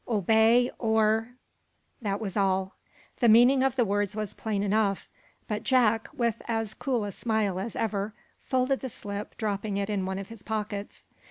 Obey, 0.07 0.71
or" 0.79 1.35
That 2.01 2.19
was 2.19 2.35
all. 2.35 2.73
The 3.19 3.29
meaning 3.29 3.61
of 3.61 3.75
the 3.75 3.85
words 3.85 4.15
was 4.15 4.33
plain 4.33 4.63
enough, 4.63 5.07
but 5.47 5.61
Jack, 5.63 6.09
with 6.11 6.41
as 6.47 6.73
cool 6.73 7.03
a 7.03 7.11
smile 7.11 7.59
as 7.59 7.75
ever, 7.75 8.15
folded 8.41 8.79
the 8.79 8.89
slip, 8.89 9.37
dropping 9.37 9.77
it 9.77 9.91
in 9.91 10.07
one 10.07 10.17
of 10.17 10.29
his 10.29 10.41
pockets. 10.41 11.05